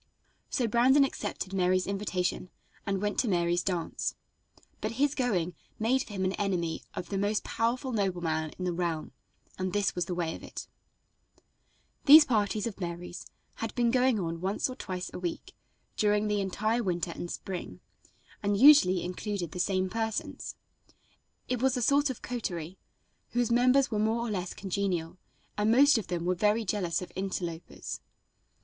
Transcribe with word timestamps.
So 0.49 0.67
Brandon 0.67 1.03
accepted 1.03 1.53
Mary's 1.53 1.85
invitation 1.85 2.49
and 2.87 2.99
went 3.03 3.19
to 3.19 3.27
Mary's 3.27 3.61
dance, 3.61 4.15
but 4.79 4.93
his 4.93 5.13
going 5.13 5.53
made 5.77 6.01
for 6.01 6.13
him 6.13 6.25
an 6.25 6.31
enemy 6.39 6.81
of 6.95 7.09
the 7.09 7.19
most 7.19 7.43
powerful 7.43 7.91
nobleman 7.91 8.49
in 8.57 8.65
the 8.65 8.73
realm, 8.73 9.11
and 9.59 9.73
this 9.73 9.93
was 9.93 10.05
the 10.05 10.15
way 10.15 10.33
of 10.33 10.41
it. 10.41 10.67
These 12.05 12.25
parties 12.25 12.65
of 12.65 12.79
Mary's 12.79 13.27
had 13.57 13.75
been 13.75 13.91
going 13.91 14.19
on 14.19 14.41
once 14.41 14.67
or 14.71 14.75
twice 14.75 15.11
a 15.13 15.19
week 15.19 15.53
during 15.97 16.27
the 16.27 16.41
entire 16.41 16.81
winter 16.81 17.11
and 17.11 17.29
spring, 17.29 17.79
and 18.41 18.57
usually 18.57 19.03
included 19.03 19.51
the 19.51 19.59
same 19.59 19.87
persons. 19.87 20.55
It 21.47 21.61
was 21.61 21.77
a 21.77 21.81
sort 21.83 22.09
of 22.09 22.23
coterie, 22.23 22.79
whose 23.33 23.51
members 23.51 23.91
were 23.91 23.99
more 23.99 24.27
or 24.27 24.31
less 24.31 24.55
congenial, 24.55 25.19
and 25.59 25.69
most 25.71 25.99
of 25.99 26.07
them 26.07 26.25
very 26.37 26.65
jealous 26.65 27.03
of 27.03 27.11
interlopers. 27.15 28.01